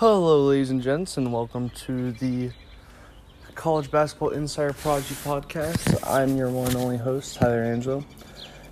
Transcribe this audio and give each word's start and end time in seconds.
Hello, 0.00 0.46
ladies 0.46 0.70
and 0.70 0.80
gents, 0.80 1.18
and 1.18 1.30
welcome 1.30 1.68
to 1.84 2.12
the 2.12 2.52
College 3.54 3.90
Basketball 3.90 4.30
Insider 4.30 4.72
Prodigy 4.72 5.14
podcast. 5.16 6.02
I'm 6.08 6.38
your 6.38 6.48
one 6.48 6.68
and 6.68 6.76
only 6.76 6.96
host, 6.96 7.36
Tyler 7.36 7.62
Angelo, 7.62 8.02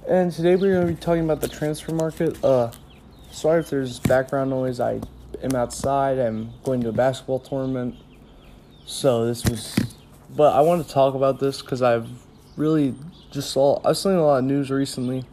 and 0.08 0.32
today 0.32 0.56
we're 0.56 0.72
going 0.72 0.86
to 0.86 0.94
be 0.94 0.98
talking 0.98 1.24
about 1.24 1.42
the 1.42 1.48
transfer 1.48 1.92
market. 1.92 2.42
Uh, 2.42 2.72
sorry 3.30 3.60
if 3.60 3.68
there's 3.68 4.00
background 4.00 4.48
noise. 4.48 4.80
I 4.80 5.02
am 5.42 5.54
outside. 5.54 6.18
I'm 6.18 6.50
going 6.64 6.80
to 6.80 6.88
a 6.88 6.93
basketball 6.93 7.40
tournament, 7.40 7.96
so 8.86 9.26
this 9.26 9.45
was. 9.45 9.76
But 10.34 10.56
I 10.56 10.62
want 10.62 10.86
to 10.86 10.90
talk 10.90 11.14
about 11.14 11.40
this 11.40 11.60
because 11.60 11.82
I've 11.82 12.08
really 12.56 12.95
just 13.30 13.50
saw. 13.50 13.82
I've 13.84 13.98
seen 13.98 14.12
a 14.12 14.24
lot 14.24 14.38
of 14.38 14.45
news 14.45 14.70
recently. 14.70 15.26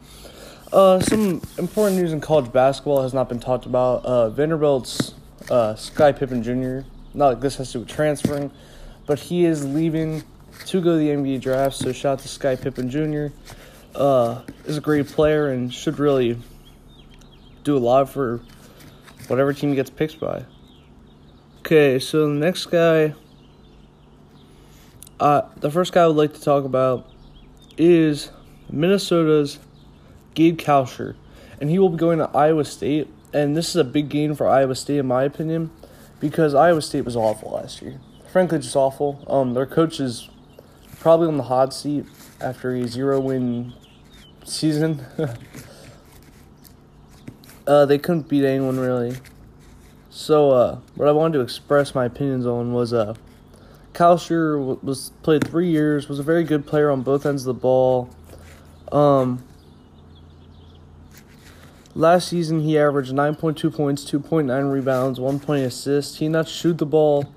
Uh, 0.73 0.99
some 0.99 1.41
important 1.57 2.01
news 2.01 2.11
in 2.11 2.19
college 2.19 2.51
basketball 2.51 3.01
has 3.01 3.13
not 3.13 3.29
been 3.29 3.39
talked 3.39 3.65
about. 3.65 4.03
Uh, 4.03 4.29
Vanderbilt's 4.29 5.14
uh, 5.49 5.75
Sky 5.75 6.11
Pippen 6.11 6.43
Jr. 6.43 6.87
Not 7.13 7.27
like 7.27 7.39
this 7.39 7.57
has 7.57 7.67
to 7.71 7.73
do 7.73 7.79
with 7.81 7.89
transferring, 7.89 8.51
but 9.05 9.19
he 9.19 9.45
is 9.45 9.65
leaving 9.65 10.23
to 10.65 10.81
go 10.81 10.93
to 10.93 10.97
the 10.97 11.09
NBA 11.09 11.41
draft. 11.41 11.75
So 11.75 11.91
shout 11.91 12.13
out 12.13 12.19
to 12.19 12.27
Sky 12.27 12.55
Pippen 12.55 12.89
Jr. 12.89 13.27
Uh, 13.93 14.41
is 14.65 14.77
a 14.77 14.81
great 14.81 15.07
player 15.07 15.49
and 15.49 15.73
should 15.73 15.99
really 15.99 16.37
do 17.63 17.77
a 17.77 17.79
lot 17.79 18.09
for 18.09 18.41
whatever 19.27 19.53
team 19.53 19.69
he 19.69 19.75
gets 19.75 19.89
picked 19.89 20.19
by. 20.19 20.45
Okay, 21.59 21.97
so 21.99 22.27
the 22.27 22.33
next 22.33 22.67
guy, 22.67 23.15
uh, 25.19 25.43
the 25.57 25.71
first 25.71 25.93
guy 25.93 26.03
I 26.03 26.07
would 26.07 26.15
like 26.15 26.33
to 26.33 26.41
talk 26.41 26.63
about 26.63 27.09
is 27.77 28.29
Minnesota's 28.69 29.59
Gabe 30.35 30.59
Kalscheur, 30.59 31.15
and 31.59 31.69
he 31.69 31.79
will 31.79 31.89
be 31.89 31.97
going 31.97 32.19
to 32.19 32.29
Iowa 32.35 32.65
State 32.65 33.07
and 33.35 33.55
this 33.57 33.69
is 33.69 33.75
a 33.75 33.83
big 33.83 34.07
gain 34.07 34.33
for 34.33 34.47
Iowa 34.47 34.75
State 34.75 34.99
in 34.99 35.07
my 35.07 35.23
opinion, 35.23 35.69
because 36.21 36.55
Iowa 36.55 36.81
State 36.81 37.03
was 37.03 37.17
awful 37.17 37.51
last 37.51 37.81
year. 37.81 37.99
Frankly, 38.31 38.59
just 38.59 38.77
awful. 38.77 39.23
Um, 39.27 39.53
their 39.53 39.65
coach 39.65 39.99
is 39.99 40.29
probably 41.01 41.27
on 41.27 41.35
the 41.35 41.43
hot 41.43 41.73
seat 41.73 42.05
after 42.39 42.73
a 42.73 42.87
zero-win 42.87 43.73
season. 44.45 45.05
uh, 47.67 47.85
they 47.85 47.97
couldn't 47.97 48.29
beat 48.29 48.45
anyone 48.45 48.79
really. 48.79 49.17
So, 50.09 50.51
uh, 50.51 50.79
what 50.95 51.09
I 51.09 51.11
wanted 51.11 51.33
to 51.33 51.41
express 51.41 51.93
my 51.93 52.05
opinions 52.05 52.45
on 52.45 52.71
was 52.71 52.93
uh, 52.93 53.15
Kalscheur 53.91 54.81
was 54.81 55.09
played 55.23 55.45
three 55.45 55.69
years, 55.69 56.07
was 56.07 56.19
a 56.19 56.23
very 56.23 56.45
good 56.45 56.65
player 56.65 56.89
on 56.89 57.01
both 57.01 57.25
ends 57.25 57.45
of 57.45 57.53
the 57.53 57.59
ball. 57.59 58.09
Um, 58.93 59.43
Last 61.97 62.27
season, 62.27 62.59
he 62.59 62.77
averaged 62.77 63.13
9.2 63.13 63.73
points, 63.73 64.03
2.9 64.03 64.71
rebounds, 64.71 65.17
1 65.17 65.39
point 65.39 65.65
assist. 65.65 66.17
He 66.17 66.27
not 66.27 66.49
shoot 66.49 66.77
the 66.77 66.85
ball 66.85 67.33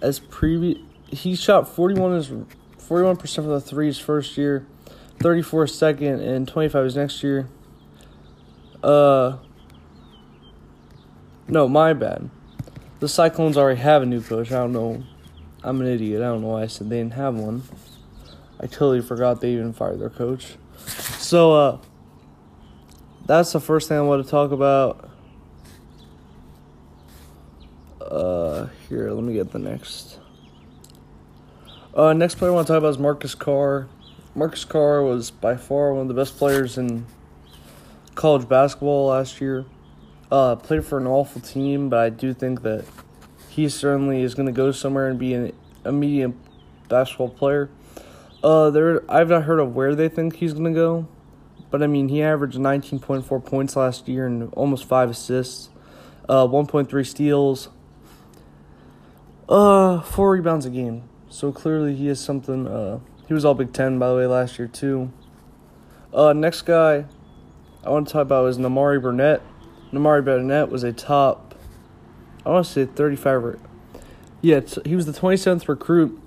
as 0.00 0.18
previous. 0.18 0.78
He 1.08 1.36
shot 1.36 1.68
41 1.68 2.14
his 2.14 2.28
41% 2.28 3.34
for 3.34 3.42
the 3.42 3.60
three 3.60 3.86
his 3.86 3.98
first 3.98 4.38
year, 4.38 4.66
34 5.20 5.66
second, 5.66 6.20
and 6.20 6.48
25 6.48 6.84
his 6.84 6.96
next 6.96 7.22
year. 7.22 7.48
Uh, 8.82 9.36
no, 11.46 11.68
my 11.68 11.92
bad. 11.92 12.30
The 13.00 13.08
Cyclones 13.08 13.58
already 13.58 13.80
have 13.80 14.02
a 14.02 14.06
new 14.06 14.22
coach. 14.22 14.50
I 14.50 14.56
don't 14.56 14.72
know. 14.72 15.02
I'm 15.62 15.80
an 15.82 15.86
idiot. 15.86 16.22
I 16.22 16.26
don't 16.26 16.40
know 16.40 16.48
why 16.48 16.62
I 16.62 16.66
said 16.66 16.88
they 16.88 16.98
didn't 16.98 17.14
have 17.14 17.34
one. 17.34 17.64
I 18.58 18.66
totally 18.66 19.02
forgot 19.02 19.42
they 19.42 19.52
even 19.52 19.74
fired 19.74 20.00
their 20.00 20.10
coach. 20.10 20.56
So, 21.18 21.52
uh, 21.52 21.78
that's 23.28 23.52
the 23.52 23.60
first 23.60 23.88
thing 23.88 23.98
I 23.98 24.00
want 24.00 24.24
to 24.24 24.30
talk 24.30 24.50
about. 24.50 25.10
Uh, 28.00 28.68
here, 28.88 29.10
let 29.10 29.22
me 29.22 29.34
get 29.34 29.52
the 29.52 29.58
next. 29.58 30.18
Uh, 31.94 32.14
next 32.14 32.36
player 32.36 32.50
I 32.50 32.54
want 32.54 32.66
to 32.66 32.72
talk 32.72 32.78
about 32.78 32.88
is 32.88 32.98
Marcus 32.98 33.34
Carr. 33.34 33.86
Marcus 34.34 34.64
Carr 34.64 35.02
was 35.02 35.30
by 35.30 35.56
far 35.56 35.92
one 35.92 36.02
of 36.02 36.08
the 36.08 36.14
best 36.14 36.38
players 36.38 36.78
in 36.78 37.04
college 38.14 38.48
basketball 38.48 39.08
last 39.08 39.42
year. 39.42 39.66
Uh, 40.32 40.56
played 40.56 40.84
for 40.84 40.96
an 40.96 41.06
awful 41.06 41.42
team, 41.42 41.90
but 41.90 41.98
I 41.98 42.08
do 42.08 42.32
think 42.32 42.62
that 42.62 42.86
he 43.50 43.68
certainly 43.68 44.22
is 44.22 44.34
going 44.34 44.46
to 44.46 44.52
go 44.52 44.72
somewhere 44.72 45.08
and 45.08 45.18
be 45.18 45.34
an, 45.34 45.52
a 45.84 45.92
medium 45.92 46.40
basketball 46.88 47.28
player. 47.28 47.68
Uh, 48.42 48.70
there, 48.70 49.02
I've 49.10 49.28
not 49.28 49.42
heard 49.44 49.58
of 49.58 49.74
where 49.74 49.94
they 49.94 50.08
think 50.08 50.36
he's 50.36 50.54
going 50.54 50.72
to 50.72 50.78
go. 50.78 51.08
But 51.70 51.82
I 51.82 51.86
mean, 51.86 52.08
he 52.08 52.22
averaged 52.22 52.58
19.4 52.58 53.44
points 53.44 53.76
last 53.76 54.08
year 54.08 54.26
and 54.26 54.52
almost 54.54 54.86
five 54.86 55.10
assists, 55.10 55.68
uh, 56.28 56.46
1.3 56.46 57.06
steals, 57.06 57.68
uh, 59.48 60.00
four 60.00 60.32
rebounds 60.32 60.66
a 60.66 60.70
game. 60.70 61.08
So 61.28 61.52
clearly, 61.52 61.94
he 61.94 62.08
is 62.08 62.20
something. 62.20 62.66
Uh, 62.66 63.00
he 63.26 63.34
was 63.34 63.44
all 63.44 63.54
Big 63.54 63.72
Ten 63.72 63.98
by 63.98 64.08
the 64.08 64.16
way 64.16 64.26
last 64.26 64.58
year 64.58 64.68
too. 64.68 65.12
Uh, 66.12 66.32
next 66.32 66.62
guy 66.62 67.04
I 67.84 67.90
want 67.90 68.08
to 68.08 68.12
talk 68.12 68.22
about 68.22 68.46
is 68.46 68.58
Nimari 68.58 69.00
Burnett. 69.00 69.42
Nimari 69.92 70.24
Burnett 70.24 70.70
was 70.70 70.82
a 70.82 70.92
top, 70.92 71.54
I 72.44 72.50
want 72.50 72.66
to 72.66 72.72
say 72.72 72.84
35. 72.86 73.58
Yeah, 74.40 74.60
he 74.84 74.94
was 74.94 75.06
the 75.06 75.12
27th 75.12 75.68
recruit, 75.68 76.20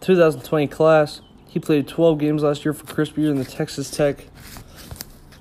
2020 0.00 0.68
class. 0.68 1.20
He 1.46 1.58
played 1.58 1.88
12 1.88 2.18
games 2.18 2.42
last 2.42 2.64
year 2.64 2.72
for 2.72 2.86
Beard 2.94 3.30
in 3.30 3.38
the 3.38 3.44
Texas 3.44 3.90
Tech 3.90 4.26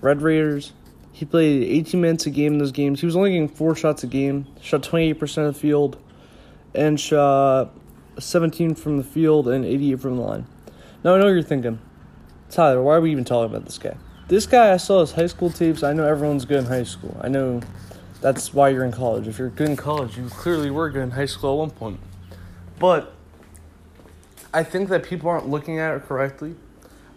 Red 0.01 0.21
Raiders. 0.21 0.73
He 1.11 1.25
played 1.25 1.63
18 1.63 1.99
minutes 1.99 2.25
a 2.27 2.29
game 2.29 2.53
in 2.53 2.59
those 2.59 2.71
games. 2.71 2.99
He 2.99 3.05
was 3.05 3.15
only 3.15 3.31
getting 3.31 3.47
four 3.47 3.75
shots 3.75 4.03
a 4.03 4.07
game, 4.07 4.45
shot 4.61 4.83
28% 4.83 5.47
of 5.47 5.53
the 5.55 5.59
field, 5.59 5.97
and 6.75 6.99
shot 6.99 7.71
17 8.19 8.75
from 8.75 8.97
the 8.97 9.03
field 9.03 9.47
and 9.47 9.65
88 9.65 9.99
from 9.99 10.17
the 10.17 10.21
line. 10.21 10.45
Now 11.03 11.15
I 11.15 11.19
know 11.19 11.25
what 11.25 11.31
you're 11.31 11.41
thinking, 11.41 11.79
Tyler, 12.49 12.81
why 12.81 12.95
are 12.95 13.01
we 13.01 13.11
even 13.11 13.25
talking 13.25 13.53
about 13.53 13.65
this 13.65 13.77
guy? 13.77 13.95
This 14.27 14.45
guy, 14.45 14.73
I 14.73 14.77
saw 14.77 15.01
his 15.01 15.13
high 15.13 15.27
school 15.27 15.49
tapes. 15.49 15.83
I 15.83 15.93
know 15.93 16.05
everyone's 16.05 16.45
good 16.45 16.57
in 16.59 16.65
high 16.65 16.83
school. 16.83 17.17
I 17.21 17.29
know 17.29 17.61
that's 18.21 18.53
why 18.53 18.69
you're 18.69 18.83
in 18.85 18.91
college. 18.91 19.27
If 19.27 19.39
you're 19.39 19.49
good 19.49 19.69
in 19.69 19.75
college, 19.75 20.17
you 20.17 20.27
clearly 20.29 20.69
were 20.69 20.89
good 20.89 21.03
in 21.03 21.11
high 21.11 21.25
school 21.25 21.53
at 21.53 21.59
one 21.59 21.71
point. 21.71 21.99
But 22.77 23.13
I 24.53 24.63
think 24.63 24.89
that 24.89 25.03
people 25.03 25.29
aren't 25.29 25.47
looking 25.47 25.79
at 25.79 25.95
it 25.95 26.03
correctly. 26.03 26.55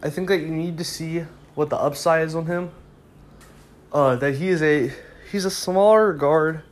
I 0.02 0.10
think 0.10 0.28
that 0.28 0.38
you 0.38 0.48
need 0.48 0.78
to 0.78 0.84
see 0.84 1.24
what 1.60 1.68
the 1.68 1.76
upside 1.76 2.26
is 2.26 2.34
on 2.34 2.46
him. 2.46 2.70
Uh, 3.92 4.16
that 4.16 4.36
he 4.36 4.48
is 4.48 4.62
a 4.62 4.90
he's 5.30 5.44
a 5.44 5.50
smaller 5.50 6.14
guard, 6.14 6.62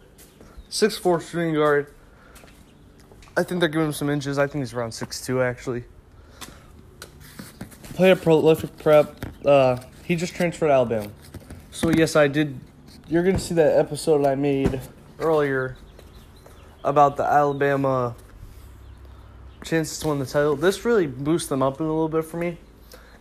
six 0.71 0.97
four 0.97 1.21
shooting 1.21 1.53
guard. 1.53 1.93
I 3.37 3.43
think 3.43 3.60
they're 3.60 3.69
giving 3.69 3.88
him 3.88 3.93
some 3.93 4.09
inches. 4.09 4.38
I 4.38 4.47
think 4.47 4.62
he's 4.62 4.72
around 4.72 4.93
six 4.93 5.21
two 5.21 5.43
actually. 5.43 5.84
Play 7.93 8.12
a 8.12 8.16
prolific 8.16 8.78
prep. 8.78 9.27
Uh, 9.44 9.77
he 10.06 10.16
just 10.16 10.34
transferred 10.34 10.69
to 10.69 10.72
Alabama. 10.72 11.10
So 11.71 11.91
yes, 11.91 12.16
I 12.16 12.27
did. 12.27 12.59
You're 13.09 13.25
gonna 13.25 13.38
see 13.38 13.56
that 13.56 13.78
episode 13.78 14.25
I 14.25 14.37
made 14.37 14.81
earlier 15.19 15.77
about 16.82 17.19
the 17.19 17.25
Alabama 17.25 18.16
chances 19.62 19.98
to 19.98 20.09
win 20.09 20.19
the 20.19 20.25
title. 20.25 20.56
This 20.56 20.87
really 20.87 21.06
boosts 21.06 21.50
them 21.50 21.62
up 21.62 21.78
a 21.78 21.82
little 21.82 22.09
bit 22.09 22.25
for 22.25 22.38
me 22.38 22.56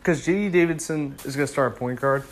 because 0.08 0.24
J.D. 0.24 0.48
Davison 0.52 1.18
is 1.26 1.36
going 1.36 1.46
to 1.46 1.52
start 1.52 1.76
point 1.76 2.00
guard. 2.00 2.24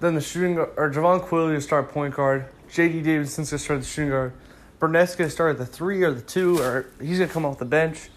Then 0.00 0.14
the 0.14 0.20
shooting 0.20 0.58
or 0.58 0.90
Jahvon 0.90 1.26
Quinerly 1.26 1.54
to 1.54 1.60
start 1.62 1.88
point 1.92 2.14
guard. 2.14 2.44
J.D. 2.70 3.00
Davison's 3.00 3.48
going 3.48 3.58
to 3.58 3.64
start 3.64 3.80
the 3.80 3.86
shooting 3.86 4.10
guard. 4.10 4.34
Burnett's 4.78 5.16
going 5.16 5.28
to 5.28 5.32
start 5.32 5.56
the 5.56 5.64
three 5.64 6.02
or 6.02 6.12
the 6.12 6.20
two, 6.20 6.58
or 6.58 6.90
he's 7.00 7.16
going 7.16 7.28
to 7.28 7.32
come 7.32 7.46
off 7.46 7.58
the 7.58 7.64
bench. 7.64 8.10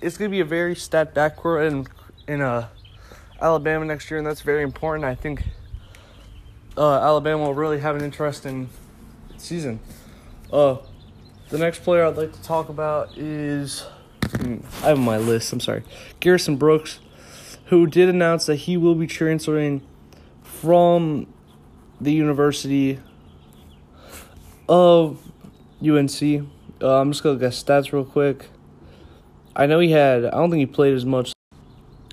It's 0.00 0.16
going 0.16 0.30
to 0.30 0.34
be 0.34 0.40
a 0.40 0.46
very 0.46 0.74
stat 0.76 1.14
backcourt 1.14 1.68
in 1.68 1.86
in 2.26 2.40
uh, 2.40 2.68
Alabama 3.38 3.84
next 3.84 4.10
year, 4.10 4.16
and 4.16 4.26
that's 4.26 4.40
very 4.40 4.62
important. 4.62 5.04
I 5.04 5.14
think 5.14 5.42
uh, 6.74 7.00
Alabama 7.00 7.42
will 7.42 7.54
really 7.54 7.80
have 7.80 7.96
an 7.96 8.02
interesting 8.02 8.70
season. 9.36 9.78
Uh, 10.50 10.78
the 11.50 11.58
next 11.58 11.82
player 11.82 12.06
I'd 12.06 12.16
like 12.16 12.32
to 12.32 12.42
talk 12.42 12.70
about 12.70 13.18
is 13.18 13.84
hmm, 14.40 14.60
I 14.82 14.88
have 14.88 14.98
my 14.98 15.18
list. 15.18 15.52
I'm 15.52 15.60
sorry, 15.60 15.82
Garrison 16.18 16.56
Brooks 16.56 17.00
who 17.68 17.86
did 17.86 18.08
announce 18.08 18.46
that 18.46 18.56
he 18.56 18.76
will 18.76 18.94
be 18.94 19.06
transferring 19.06 19.82
from 20.42 21.26
the 22.00 22.12
University 22.12 22.98
of 24.68 25.20
UNC. 25.82 26.22
Uh, 26.80 27.00
I'm 27.00 27.12
just 27.12 27.22
gonna 27.22 27.38
get 27.38 27.52
stats 27.52 27.92
real 27.92 28.04
quick. 28.04 28.46
I 29.54 29.66
know 29.66 29.80
he 29.80 29.90
had. 29.90 30.24
I 30.24 30.30
don't 30.30 30.50
think 30.50 30.60
he 30.60 30.66
played 30.66 30.94
as 30.94 31.04
much. 31.04 31.32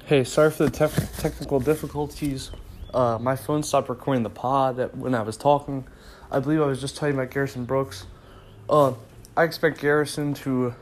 Hey, 0.05 0.23
sorry 0.23 0.51
for 0.51 0.67
the 0.67 0.71
te- 0.71 1.05
technical 1.19 1.59
difficulties. 1.59 2.51
Uh, 2.93 3.17
my 3.21 3.35
phone 3.35 3.63
stopped 3.63 3.87
recording 3.87 4.23
the 4.23 4.29
pod 4.29 4.91
when 4.95 5.15
I 5.15 5.21
was 5.21 5.37
talking. 5.37 5.87
I 6.31 6.39
believe 6.39 6.61
I 6.61 6.65
was 6.65 6.81
just 6.81 6.97
talking 6.97 7.15
about 7.15 7.31
Garrison 7.31 7.65
Brooks. 7.65 8.07
Uh, 8.69 8.93
I 9.37 9.43
expect 9.43 9.79
Garrison 9.79 10.33
to 10.35 10.73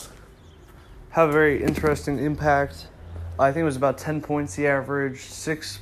have 1.09 1.29
a 1.29 1.31
very 1.31 1.63
interesting 1.63 2.17
impact 2.17 2.87
I 3.39 3.51
think 3.51 3.61
it 3.61 3.65
was 3.65 3.77
about 3.77 3.97
10 3.97 4.21
points 4.21 4.55
he 4.55 4.67
averaged, 4.67 5.21
six 5.21 5.79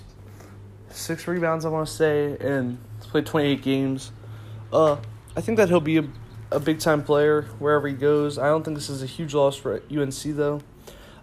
six 0.89 1.25
rebounds, 1.25 1.63
I 1.63 1.69
want 1.69 1.88
to 1.88 1.94
say, 1.94 2.38
and 2.39 2.77
played 3.00 3.25
28 3.25 3.62
games. 3.62 4.12
Uh, 4.74 4.98
I 5.36 5.42
think 5.42 5.57
that 5.57 5.69
he'll 5.69 5.80
be 5.80 5.98
a 5.98 6.03
a 6.51 6.59
big 6.59 6.80
time 6.80 7.03
player 7.03 7.44
wherever 7.59 7.88
he 7.88 7.94
goes. 7.94 8.38
I 8.38 8.48
don't 8.48 8.63
think 8.63 8.75
this 8.75 8.89
is 8.89 9.01
a 9.01 9.06
huge 9.06 9.33
loss 9.33 9.56
for 9.56 9.81
UNC 9.89 10.21
though. 10.24 10.62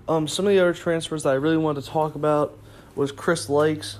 Um, 0.08 0.26
some 0.26 0.46
of 0.46 0.52
the 0.52 0.58
other 0.58 0.72
transfers 0.72 1.22
that 1.24 1.30
I 1.30 1.34
really 1.34 1.58
wanted 1.58 1.84
to 1.84 1.90
talk 1.90 2.14
about 2.14 2.58
was 2.96 3.12
Chris 3.12 3.46
Lykes, 3.46 3.96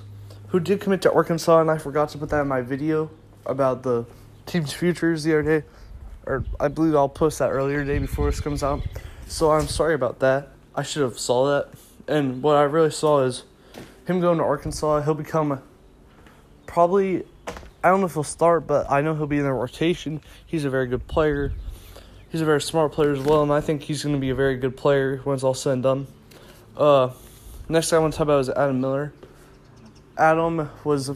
who 0.47 0.59
did 0.59 0.81
commit 0.81 1.03
to 1.03 1.13
Arkansas, 1.13 1.61
and 1.61 1.69
I 1.69 1.77
forgot 1.77 2.09
to 2.09 2.17
put 2.17 2.29
that 2.29 2.41
in 2.41 2.47
my 2.47 2.61
video 2.61 3.11
about 3.45 3.83
the 3.83 4.05
team's 4.47 4.73
futures 4.73 5.23
the 5.23 5.33
other 5.33 5.59
day. 5.59 5.67
Or 6.25 6.43
I 6.59 6.67
believe 6.67 6.95
I'll 6.95 7.07
post 7.07 7.39
that 7.39 7.51
earlier 7.51 7.85
today 7.85 7.99
before 7.99 8.25
this 8.29 8.39
comes 8.39 8.63
out. 8.63 8.81
So 9.27 9.51
I'm 9.51 9.67
sorry 9.67 9.93
about 9.93 10.19
that. 10.19 10.49
I 10.75 10.81
should 10.81 11.03
have 11.03 11.19
saw 11.19 11.45
that. 11.51 11.69
And 12.09 12.41
what 12.41 12.55
I 12.55 12.63
really 12.63 12.91
saw 12.91 13.21
is 13.21 13.43
him 14.07 14.19
going 14.19 14.39
to 14.39 14.43
Arkansas. 14.43 15.01
He'll 15.01 15.13
become 15.13 15.61
probably 16.65 17.23
I 17.81 17.89
don't 17.89 18.01
know 18.01 18.07
if 18.07 18.13
he'll 18.13 18.23
start, 18.23 18.67
but 18.67 18.91
I 18.91 19.01
know 19.01 19.15
he'll 19.15 19.27
be 19.27 19.37
in 19.37 19.43
the 19.43 19.53
rotation. 19.53 20.21
He's 20.45 20.65
a 20.65 20.69
very 20.69 20.87
good 20.87 21.07
player. 21.07 21.53
He's 22.29 22.41
a 22.41 22.45
very 22.45 22.61
smart 22.61 22.91
player 22.91 23.13
as 23.13 23.19
well, 23.19 23.41
and 23.41 23.51
I 23.51 23.61
think 23.61 23.83
he's 23.83 24.03
going 24.03 24.15
to 24.15 24.19
be 24.19 24.31
a 24.31 24.35
very 24.35 24.57
good 24.57 24.75
player 24.75 25.21
when 25.23 25.35
it's 25.35 25.43
all 25.43 25.53
said 25.53 25.73
and 25.73 25.83
done. 25.83 26.07
Uh, 26.75 27.11
next 27.69 27.91
guy 27.91 27.97
I 27.97 27.99
want 27.99 28.13
to 28.13 28.17
talk 28.17 28.25
about 28.25 28.41
is 28.41 28.49
Adam 28.49 28.81
Miller. 28.81 29.13
Adam 30.17 30.69
was 30.83 31.11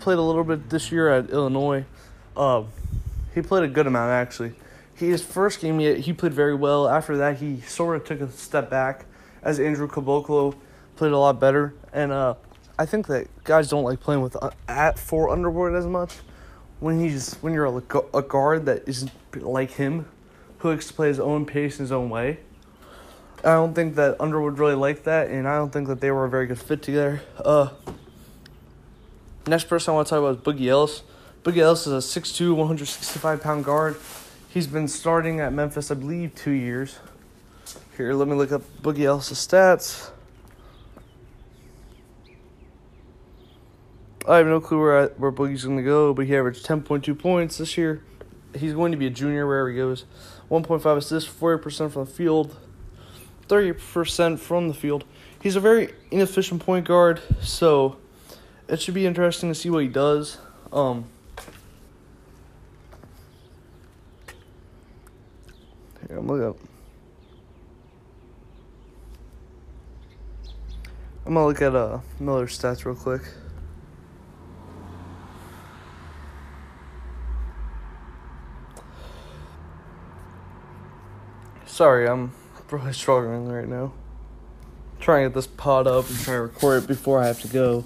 played 0.00 0.18
a 0.18 0.22
little 0.22 0.42
bit 0.42 0.68
this 0.68 0.90
year 0.90 1.10
at 1.10 1.30
Illinois. 1.30 1.84
Uh, 2.36 2.64
he 3.34 3.42
played 3.42 3.62
a 3.62 3.68
good 3.68 3.86
amount 3.86 4.10
actually. 4.10 4.54
His 4.94 5.22
first 5.22 5.60
game 5.60 5.78
he, 5.78 6.00
he 6.00 6.12
played 6.12 6.34
very 6.34 6.54
well. 6.54 6.88
After 6.88 7.16
that, 7.18 7.38
he 7.38 7.60
sort 7.60 7.96
of 7.96 8.04
took 8.04 8.20
a 8.20 8.30
step 8.32 8.68
back 8.68 9.06
as 9.42 9.60
Andrew 9.60 9.88
Curbelo 9.88 10.54
played 10.96 11.12
a 11.12 11.18
lot 11.18 11.40
better, 11.40 11.74
and 11.92 12.12
uh, 12.12 12.34
I 12.78 12.86
think 12.86 13.06
that 13.08 13.28
guys 13.44 13.68
don't 13.68 13.84
like 13.84 14.00
playing 14.00 14.22
with 14.22 14.36
uh, 14.42 14.50
at 14.68 14.98
for 14.98 15.30
Underwood 15.30 15.74
as 15.74 15.86
much. 15.86 16.14
When 16.78 16.98
he's 16.98 17.34
when 17.36 17.52
you're 17.52 17.66
a, 17.66 18.16
a 18.16 18.22
guard 18.22 18.66
that 18.66 18.88
isn't 18.88 19.10
like 19.34 19.72
him, 19.72 20.06
who 20.58 20.70
likes 20.70 20.86
to 20.88 20.94
play 20.94 21.08
his 21.08 21.20
own 21.20 21.44
pace, 21.46 21.78
in 21.78 21.84
his 21.84 21.92
own 21.92 22.08
way. 22.10 22.38
I 23.42 23.54
don't 23.54 23.74
think 23.74 23.94
that 23.94 24.20
Underwood 24.20 24.58
really 24.58 24.74
liked 24.74 25.04
that, 25.04 25.28
and 25.28 25.48
I 25.48 25.56
don't 25.56 25.72
think 25.72 25.88
that 25.88 26.00
they 26.00 26.10
were 26.10 26.26
a 26.26 26.30
very 26.30 26.46
good 26.46 26.58
fit 26.58 26.82
together. 26.82 27.22
Uh, 27.42 27.70
next 29.46 29.64
person 29.64 29.92
I 29.92 29.94
want 29.94 30.08
to 30.08 30.10
talk 30.10 30.18
about 30.18 30.36
is 30.36 30.42
Boogie 30.42 30.68
Ellis. 30.68 31.02
Boogie 31.42 31.58
Ellis 31.58 31.86
is 31.86 31.92
a 31.92 32.20
6'2", 32.20 32.50
165 32.54 33.42
pound 33.42 33.64
guard. 33.64 33.96
He's 34.50 34.66
been 34.66 34.88
starting 34.88 35.40
at 35.40 35.54
Memphis, 35.54 35.90
I 35.90 35.94
believe, 35.94 36.34
two 36.34 36.50
years. 36.50 36.98
Here, 37.96 38.12
let 38.12 38.28
me 38.28 38.34
look 38.34 38.52
up 38.52 38.62
Boogie 38.82 39.04
Ellis' 39.04 39.46
stats. 39.46 40.10
I 44.28 44.36
have 44.36 44.46
no 44.46 44.60
clue 44.60 44.78
where 44.78 45.02
I, 45.02 45.06
where 45.06 45.32
Boogie's 45.32 45.64
going 45.64 45.76
to 45.76 45.82
go, 45.82 46.14
but 46.14 46.26
he 46.26 46.36
averaged 46.36 46.66
10.2 46.66 47.18
points 47.18 47.58
this 47.58 47.76
year. 47.76 48.02
He's 48.56 48.72
going 48.72 48.92
to 48.92 48.98
be 48.98 49.06
a 49.06 49.10
junior 49.10 49.46
wherever 49.46 49.70
he 49.70 49.76
goes. 49.76 50.04
1.5 50.50 50.96
assists, 50.96 51.30
40% 51.30 51.92
from 51.92 52.04
the 52.04 52.10
field, 52.10 52.56
30% 53.48 54.38
from 54.38 54.68
the 54.68 54.74
field. 54.74 55.04
He's 55.42 55.56
a 55.56 55.60
very 55.60 55.94
inefficient 56.10 56.64
point 56.64 56.86
guard, 56.86 57.20
so 57.40 57.96
it 58.68 58.80
should 58.80 58.94
be 58.94 59.06
interesting 59.06 59.48
to 59.48 59.54
see 59.54 59.70
what 59.70 59.82
he 59.82 59.88
does. 59.88 60.38
Um, 60.72 61.06
here, 66.08 66.18
I'm 66.18 66.30
up. 66.30 66.56
I'm 71.30 71.34
gonna 71.34 71.46
look 71.46 71.62
at 71.62 71.76
uh 71.76 72.00
Miller's 72.18 72.58
stats 72.58 72.84
real 72.84 72.96
quick. 72.96 73.22
Sorry, 81.66 82.08
I'm 82.08 82.32
really 82.68 82.92
struggling 82.94 83.46
right 83.46 83.68
now. 83.68 83.92
I'm 84.94 85.00
trying 85.00 85.22
to 85.22 85.28
get 85.28 85.36
this 85.36 85.46
pod 85.46 85.86
up 85.86 86.10
and 86.10 86.18
try 86.18 86.34
to 86.34 86.40
record 86.40 86.82
it 86.82 86.88
before 86.88 87.22
I 87.22 87.28
have 87.28 87.40
to 87.42 87.48
go. 87.48 87.84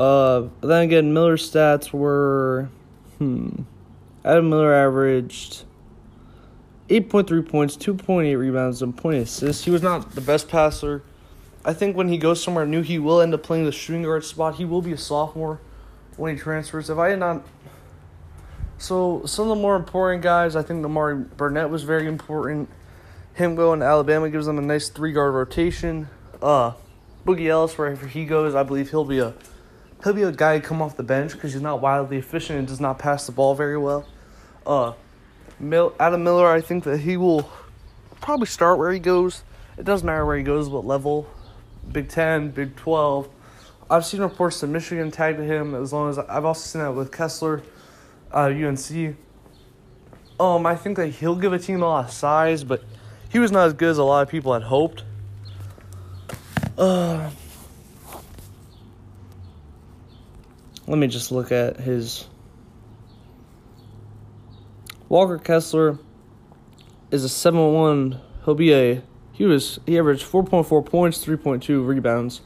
Uh, 0.00 0.48
then 0.62 0.82
again, 0.82 1.14
Miller's 1.14 1.48
stats 1.48 1.92
were, 1.92 2.68
hmm, 3.18 3.62
Adam 4.24 4.50
Miller 4.50 4.74
averaged 4.74 5.62
8.3 6.88 7.48
points, 7.48 7.76
2.8 7.76 8.36
rebounds, 8.38 8.82
and 8.82 8.96
point 8.96 9.18
assists. 9.18 9.64
He 9.64 9.70
was 9.70 9.82
not 9.82 10.12
the 10.12 10.20
best 10.20 10.48
passer. 10.48 11.02
I 11.64 11.72
think 11.72 11.96
when 11.96 12.08
he 12.08 12.18
goes 12.18 12.42
somewhere 12.42 12.66
new, 12.66 12.82
he 12.82 12.98
will 12.98 13.20
end 13.20 13.34
up 13.34 13.42
playing 13.42 13.64
the 13.64 13.72
shooting 13.72 14.02
guard 14.02 14.24
spot. 14.24 14.56
He 14.56 14.64
will 14.64 14.82
be 14.82 14.92
a 14.92 14.98
sophomore 14.98 15.60
when 16.16 16.34
he 16.34 16.40
transfers. 16.40 16.90
If 16.90 16.98
I 16.98 17.10
had 17.10 17.20
not 17.20 17.42
so 18.78 19.22
some 19.26 19.44
of 19.48 19.56
the 19.56 19.62
more 19.62 19.76
important 19.76 20.22
guys, 20.22 20.56
I 20.56 20.62
think 20.62 20.84
Nimari 20.84 21.36
Burnett 21.36 21.70
was 21.70 21.84
very 21.84 22.08
important. 22.08 22.68
Him 23.34 23.54
going 23.54 23.80
to 23.80 23.86
Alabama 23.86 24.28
gives 24.28 24.46
them 24.46 24.58
a 24.58 24.62
nice 24.62 24.88
three 24.88 25.12
guard 25.12 25.34
rotation. 25.34 26.08
Uh, 26.42 26.72
Boogie 27.24 27.46
Ellis, 27.46 27.78
wherever 27.78 28.08
he 28.08 28.24
goes, 28.24 28.56
I 28.56 28.64
believe 28.64 28.90
he'll 28.90 29.04
be 29.04 29.20
a 29.20 29.34
he'll 30.02 30.14
be 30.14 30.24
a 30.24 30.32
guy 30.32 30.58
to 30.58 30.66
come 30.66 30.82
off 30.82 30.96
the 30.96 31.04
bench 31.04 31.32
because 31.32 31.52
he's 31.52 31.62
not 31.62 31.80
wildly 31.80 32.18
efficient 32.18 32.58
and 32.58 32.66
does 32.66 32.80
not 32.80 32.98
pass 32.98 33.24
the 33.24 33.32
ball 33.32 33.54
very 33.54 33.78
well. 33.78 34.04
Uh, 34.66 34.94
Mil- 35.58 35.94
Adam 35.98 36.24
Miller, 36.24 36.50
I 36.50 36.60
think 36.60 36.84
that 36.84 36.98
he 36.98 37.16
will 37.16 37.50
probably 38.20 38.46
start 38.46 38.78
where 38.78 38.92
he 38.92 38.98
goes. 38.98 39.42
It 39.78 39.84
doesn't 39.84 40.06
matter 40.06 40.24
where 40.26 40.36
he 40.36 40.42
goes, 40.42 40.68
what 40.68 40.84
level, 40.84 41.28
Big 41.90 42.08
Ten, 42.08 42.50
Big 42.50 42.76
Twelve. 42.76 43.28
I've 43.90 44.06
seen 44.06 44.20
reports 44.20 44.60
that 44.60 44.68
Michigan 44.68 45.10
tagged 45.10 45.40
him 45.40 45.74
as 45.74 45.92
long 45.92 46.08
as 46.08 46.18
I've 46.18 46.44
also 46.44 46.60
seen 46.60 46.82
that 46.82 46.92
with 46.94 47.12
Kessler 47.12 47.62
uh, 48.32 48.46
UNC. 48.46 49.16
Um, 50.40 50.66
I 50.66 50.76
think 50.76 50.96
that 50.96 51.08
he'll 51.08 51.36
give 51.36 51.52
a 51.52 51.58
team 51.58 51.82
a 51.82 51.86
lot 51.86 52.06
of 52.06 52.10
size, 52.10 52.64
but 52.64 52.82
he 53.28 53.38
was 53.38 53.52
not 53.52 53.66
as 53.66 53.74
good 53.74 53.90
as 53.90 53.98
a 53.98 54.04
lot 54.04 54.22
of 54.22 54.28
people 54.28 54.54
had 54.54 54.62
hoped. 54.62 55.04
Uh, 56.76 57.30
let 60.86 60.98
me 60.98 61.06
just 61.06 61.30
look 61.30 61.52
at 61.52 61.78
his. 61.78 62.26
Walker 65.12 65.36
Kessler 65.36 65.98
is 67.10 67.22
a 67.22 67.28
7 67.28 67.74
1. 67.74 68.20
He'll 68.46 68.54
be 68.54 68.72
a. 68.72 69.02
He 69.32 69.44
was 69.44 69.78
he 69.84 69.98
averaged 69.98 70.24
4.4 70.24 70.86
points, 70.86 71.22
3.2 71.22 71.86
rebounds. 71.86 72.40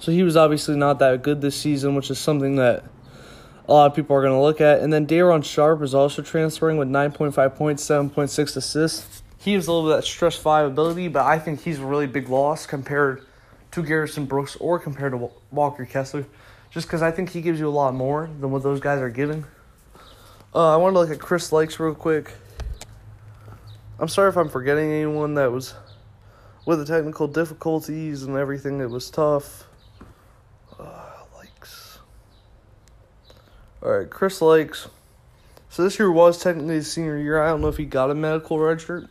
So 0.00 0.10
he 0.10 0.24
was 0.24 0.36
obviously 0.36 0.76
not 0.76 0.98
that 0.98 1.22
good 1.22 1.42
this 1.42 1.54
season, 1.54 1.94
which 1.94 2.10
is 2.10 2.18
something 2.18 2.56
that 2.56 2.82
a 3.68 3.72
lot 3.72 3.86
of 3.86 3.94
people 3.94 4.16
are 4.16 4.20
going 4.20 4.32
to 4.32 4.40
look 4.40 4.60
at. 4.60 4.80
And 4.80 4.92
then 4.92 5.06
Day'Ron 5.06 5.44
Sharpe 5.44 5.80
is 5.80 5.94
also 5.94 6.20
transferring 6.20 6.76
with 6.76 6.88
9.5 6.88 7.54
points, 7.54 7.86
7.6 7.86 8.56
assists. 8.56 9.22
He 9.38 9.52
has 9.52 9.68
a 9.68 9.72
little 9.72 9.88
bit 9.88 9.94
of 9.94 10.02
that 10.02 10.04
stretch 10.04 10.38
five 10.38 10.66
ability, 10.66 11.06
but 11.06 11.24
I 11.24 11.38
think 11.38 11.62
he's 11.62 11.78
a 11.78 11.86
really 11.86 12.08
big 12.08 12.28
loss 12.28 12.66
compared 12.66 13.24
to 13.70 13.82
Garrison 13.84 14.24
Brooks 14.24 14.56
or 14.56 14.80
compared 14.80 15.12
to 15.12 15.30
Walker 15.52 15.84
Kessler, 15.84 16.26
just 16.70 16.88
because 16.88 17.00
I 17.00 17.12
think 17.12 17.30
he 17.30 17.40
gives 17.40 17.60
you 17.60 17.68
a 17.68 17.70
lot 17.70 17.94
more 17.94 18.28
than 18.40 18.50
what 18.50 18.64
those 18.64 18.80
guys 18.80 19.00
are 19.00 19.08
giving. 19.08 19.44
Uh, 20.54 20.72
I 20.72 20.76
want 20.76 20.94
to 20.94 21.00
look 21.00 21.10
at 21.10 21.18
Chris 21.18 21.50
Lykes 21.50 21.78
real 21.78 21.94
quick. 21.94 22.32
I'm 23.98 24.08
sorry 24.08 24.30
if 24.30 24.36
I'm 24.36 24.48
forgetting 24.48 24.90
anyone 24.90 25.34
that 25.34 25.52
was 25.52 25.74
with 26.64 26.78
the 26.78 26.86
technical 26.86 27.28
difficulties 27.28 28.22
and 28.22 28.34
everything. 28.34 28.80
It 28.80 28.88
was 28.88 29.10
tough. 29.10 29.66
Lykes. 30.78 31.98
All 33.82 33.90
right, 33.90 34.08
Chris 34.08 34.40
Lykes. 34.40 34.88
So 35.68 35.84
this 35.84 35.98
year 35.98 36.10
was 36.10 36.42
technically 36.42 36.76
his 36.76 36.90
senior 36.90 37.18
year. 37.18 37.42
I 37.42 37.48
don't 37.48 37.60
know 37.60 37.68
if 37.68 37.76
he 37.76 37.84
got 37.84 38.10
a 38.10 38.14
medical 38.14 38.58
red 38.58 38.80
shirt, 38.80 39.06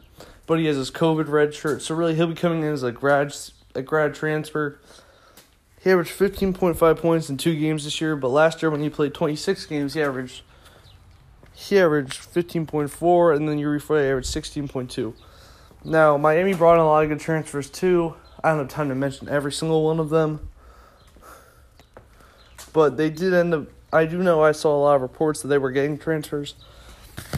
but 0.48 0.58
he 0.58 0.65
has 0.65 0.75
his 0.75 0.89
COVID 0.89 1.27
red 1.27 1.53
shirt. 1.53 1.84
So 1.84 1.94
really, 1.94 2.15
he'll 2.15 2.27
be 2.27 2.34
coming 2.34 2.63
in 2.63 2.74
as 2.74 2.82
a 2.82 2.91
grad 2.91 3.36
a 3.75 3.84
grad 3.84 4.15
transfer. 4.15 4.79
He 5.84 5.91
averaged 5.91 6.17
15.5 6.17 6.98
points 6.98 7.29
in 7.29 7.38
two 7.38 7.56
games 7.56 7.84
this 7.84 8.01
year, 8.01 8.15
but 8.15 8.29
last 8.29 8.63
year 8.63 8.72
when 8.72 8.82
he 8.82 8.89
played 8.89 9.13
26 9.13 9.67
games, 9.67 9.94
he 9.94 10.01
averaged 10.01 10.41
he 11.58 11.80
averaged 11.80 12.20
15.4, 12.20 13.36
and 13.36 13.50
then 13.50 13.60
before 13.60 13.98
averaged 13.98 14.30
16.2. 14.30 15.14
Now 15.84 16.16
Miami 16.16 16.54
brought 16.54 16.76
in 16.76 16.82
a 16.82 16.86
lot 16.86 17.04
of 17.04 17.10
good 17.10 17.20
transfers 17.20 17.68
too. 17.68 18.14
I 18.44 18.50
don't 18.50 18.60
have 18.60 18.68
time 18.68 18.90
to 18.90 18.96
mention 18.96 19.28
every 19.28 19.52
single 19.52 19.84
one 19.84 20.00
of 20.00 20.10
them, 20.12 20.50
but 22.74 22.96
they 22.96 23.10
did 23.10 23.34
end 23.34 23.56
up 23.56 23.68
I 23.92 24.06
do 24.06 24.22
know 24.22 24.44
I 24.44 24.52
saw 24.52 24.76
a 24.76 24.82
lot 24.82 24.96
of 24.98 25.02
reports 25.02 25.42
that 25.42 25.48
they 25.48 25.58
were 25.58 25.72
getting 25.72 25.98
transfers, 25.98 26.54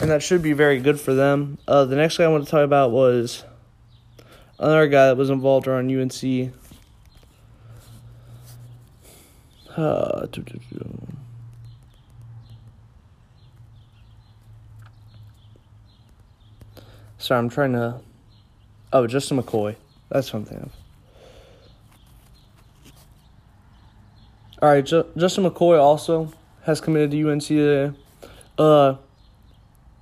and 0.02 0.12
that 0.12 0.22
should 0.22 0.42
be 0.42 0.52
very 0.52 0.80
good 0.80 1.00
for 1.00 1.14
them. 1.14 1.58
Uh, 1.66 1.86
the 1.86 1.96
next 1.96 2.18
guy 2.18 2.26
I 2.26 2.28
want 2.28 2.44
to 2.44 2.52
talk 2.52 2.66
about 2.66 2.92
was 2.92 3.46
another 4.58 4.88
guy 4.88 5.08
that 5.08 5.18
was 5.18 5.30
involved 5.30 5.66
around 5.66 5.90
UNC. 5.90 6.54
Uh, 9.78 10.26
Sorry, 17.20 17.38
I'm 17.38 17.50
trying 17.50 17.74
to. 17.74 18.00
Oh, 18.92 19.06
Justin 19.06 19.42
McCoy. 19.42 19.76
That's 20.10 20.30
something. 20.30 20.72
All 24.62 24.70
right, 24.70 24.84
Justin 24.84 25.46
McCoy 25.46 25.80
also 25.80 26.34
has 26.64 26.82
committed 26.82 27.12
to 27.12 27.32
UNC 27.32 27.44
today. 27.44 27.98
Uh, 28.58 28.96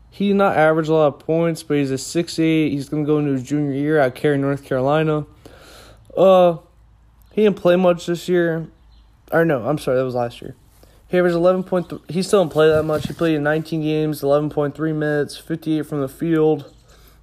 he 0.09 0.29
did 0.29 0.35
not 0.35 0.57
average 0.57 0.87
a 0.87 0.93
lot 0.93 1.07
of 1.07 1.19
points, 1.19 1.61
but 1.63 1.77
he's 1.77 1.91
a 1.91 1.97
six 1.97 2.39
eight. 2.39 2.69
He's 2.69 2.87
gonna 2.87 3.03
go 3.03 3.19
into 3.19 3.33
his 3.33 3.43
junior 3.43 3.73
year 3.73 3.99
at 3.99 4.15
Cary, 4.15 4.37
North 4.37 4.63
Carolina. 4.63 5.25
Uh, 6.15 6.57
he 7.33 7.43
didn't 7.43 7.57
play 7.57 7.75
much 7.75 8.05
this 8.05 8.27
year. 8.27 8.67
Or 9.31 9.43
no, 9.43 9.67
I'm 9.67 9.77
sorry, 9.77 9.97
that 9.97 10.05
was 10.05 10.15
last 10.15 10.41
year. 10.41 10.55
He 11.07 11.17
averaged 11.17 11.35
11.3. 11.35 12.09
He 12.09 12.21
still 12.23 12.43
didn't 12.43 12.53
play 12.53 12.69
that 12.69 12.83
much. 12.83 13.07
He 13.07 13.13
played 13.13 13.35
in 13.35 13.43
19 13.43 13.81
games, 13.81 14.21
11.3 14.21 14.95
minutes, 14.95 15.37
58 15.37 15.85
from 15.85 16.01
the 16.01 16.09
field, 16.09 16.73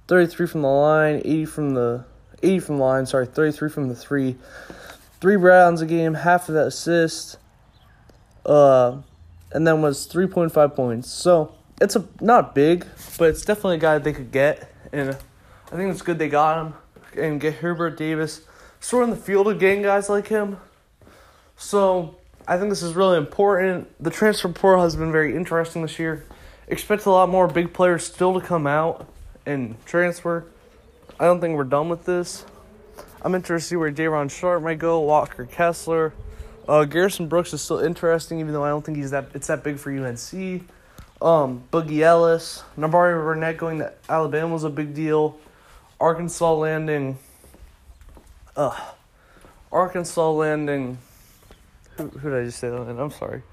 33 0.07 0.47
from 0.47 0.61
the 0.61 0.67
line, 0.67 1.21
80 1.25 1.45
from 1.45 1.73
the 1.73 2.05
80 2.43 2.59
from 2.59 2.77
the 2.77 2.83
line. 2.83 3.05
Sorry, 3.05 3.25
33 3.25 3.69
from 3.69 3.87
the 3.87 3.95
three. 3.95 4.35
Three 5.21 5.35
rounds 5.35 5.81
a 5.81 5.85
game, 5.85 6.13
half 6.13 6.49
of 6.49 6.55
that 6.55 6.67
assist. 6.67 7.37
Uh, 8.45 8.97
and 9.51 9.65
then 9.65 9.81
was 9.81 10.07
3.5 10.07 10.75
points. 10.75 11.09
So 11.09 11.55
it's 11.81 11.95
a 11.95 12.05
not 12.21 12.53
big, 12.53 12.85
but 13.17 13.29
it's 13.29 13.43
definitely 13.43 13.77
a 13.77 13.79
guy 13.79 13.97
they 13.97 14.13
could 14.13 14.31
get, 14.31 14.71
and 14.91 15.09
I 15.71 15.75
think 15.75 15.91
it's 15.91 16.01
good 16.01 16.19
they 16.19 16.29
got 16.29 16.65
him 16.65 16.73
and 17.17 17.39
get 17.39 17.55
Hubert 17.55 17.97
Davis 17.97 18.41
sort 18.79 19.03
of 19.03 19.09
in 19.09 19.15
the 19.15 19.21
field 19.21 19.59
getting 19.59 19.81
guys 19.81 20.09
like 20.09 20.27
him. 20.27 20.57
So 21.57 22.15
I 22.47 22.57
think 22.57 22.69
this 22.69 22.83
is 22.83 22.93
really 22.93 23.17
important. 23.17 23.87
The 24.01 24.09
transfer 24.09 24.49
portal 24.49 24.83
has 24.83 24.95
been 24.95 25.11
very 25.11 25.35
interesting 25.35 25.81
this 25.81 25.97
year. 25.97 26.25
Expect 26.67 27.05
a 27.05 27.11
lot 27.11 27.29
more 27.29 27.47
big 27.47 27.73
players 27.73 28.05
still 28.05 28.39
to 28.39 28.45
come 28.45 28.67
out 28.67 29.07
and 29.45 29.75
transfer. 29.85 30.45
I 31.19 31.25
don't 31.25 31.39
think 31.39 31.55
we're 31.55 31.63
done 31.63 31.89
with 31.89 32.05
this. 32.05 32.45
I'm 33.21 33.33
interested 33.33 33.65
to 33.65 33.69
see 33.69 33.75
where 33.75 33.91
Day'Ron 33.91 34.29
Sharpe 34.29 34.63
might 34.63 34.79
go, 34.79 34.99
Walker 34.99 35.45
Kessler. 35.45 36.13
Uh, 36.67 36.85
Garrison 36.85 37.27
Brooks 37.27 37.53
is 37.53 37.61
still 37.61 37.79
interesting, 37.79 38.39
even 38.39 38.53
though 38.53 38.63
I 38.63 38.69
don't 38.69 38.83
think 38.83 38.97
he's 38.97 39.11
that 39.11 39.27
it's 39.33 39.47
that 39.47 39.63
big 39.63 39.77
for 39.77 39.91
UNC. 39.91 40.63
Um, 41.21 41.63
Boogie 41.71 42.01
Ellis, 42.01 42.63
Nimari 42.77 43.13
Burnett 43.13 43.57
going 43.57 43.79
to 43.79 43.93
Alabama 44.09 44.53
was 44.53 44.63
a 44.63 44.69
big 44.69 44.93
deal. 44.93 45.37
Arkansas 45.99 46.53
landing. 46.53 47.17
Uh, 48.55 48.77
Arkansas 49.71 50.31
landing. 50.31 50.97
Who, 51.97 52.09
who 52.09 52.29
did 52.29 52.41
I 52.41 52.45
just 52.45 52.59
say 52.59 52.69
that? 52.69 52.77
I'm 52.77 53.11
sorry. 53.11 53.43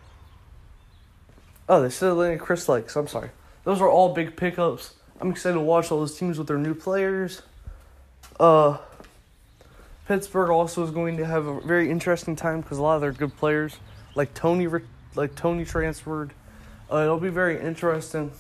Oh, 1.69 1.81
they 1.81 1.91
said 1.91 2.13
landing 2.13 2.39
Chris 2.39 2.69
Lakes. 2.69 2.97
I'm 2.97 3.09
sorry. 3.09 3.31
Those 3.65 3.81
are 3.81 3.89
all 3.89 4.13
big 4.13 4.37
pickups. 4.37 4.95
I'm 5.23 5.31
excited 5.31 5.55
to 5.55 5.61
watch 5.61 5.93
all 5.93 6.01
those 6.01 6.19
teams 6.19 6.37
with 6.37 6.49
their 6.49 6.59
new 6.59 6.75
players. 6.75 7.43
Uh, 8.41 8.79
Pittsburgh 10.09 10.51
also 10.51 10.83
is 10.83 10.91
going 10.91 11.17
to 11.19 11.25
have 11.25 11.47
a 11.47 11.61
very 11.61 11.93
interesting 11.93 12.35
time 12.35 12.61
because 12.61 12.79
a 12.79 12.83
lot 12.83 12.97
of 12.97 13.03
their 13.03 13.13
good 13.13 13.37
players, 13.37 13.77
like 14.17 14.35
Tony, 14.35 14.67
like 15.15 15.37
Tony 15.37 15.65
transferred. 15.65 16.33
Uh, 16.91 17.03
it'll 17.05 17.21
be 17.21 17.29
very 17.29 17.61
interesting. 17.61 18.33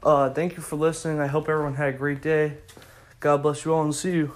Uh, 0.00 0.30
thank 0.30 0.56
you 0.56 0.62
for 0.62 0.76
listening. 0.76 1.18
I 1.18 1.26
hope 1.26 1.48
everyone 1.48 1.74
had 1.74 1.94
a 1.94 1.98
great 1.98 2.22
day. 2.22 2.58
God 3.18 3.42
bless 3.42 3.64
you 3.64 3.74
all 3.74 3.82
and 3.82 3.92
see 3.92 4.12
you. 4.12 4.32